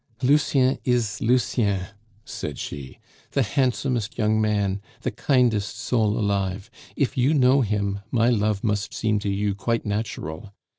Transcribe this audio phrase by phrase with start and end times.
[0.23, 1.85] "Lucien is Lucien,"
[2.25, 2.97] said she,
[3.33, 8.95] "the handsomest young man, the kindest soul alive; if you know him, my love must
[8.95, 10.55] seem to you quite natural.